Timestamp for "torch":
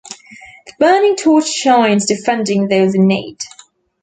1.15-1.45